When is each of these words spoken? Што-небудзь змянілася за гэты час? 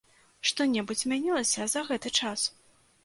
Што-небудзь 0.51 1.03
змянілася 1.05 1.67
за 1.75 1.85
гэты 1.91 2.09
час? 2.23 2.49